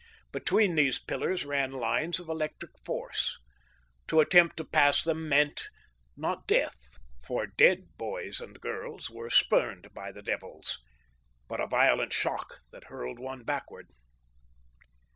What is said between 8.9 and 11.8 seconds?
were spurned by the devils but a